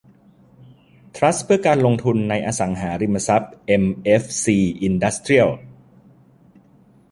[1.15, 5.49] ทรัสต์เพื่อการลงทุนในอสังหาริมทรัพย์เอ็มเอฟซีอินดัสเตรียล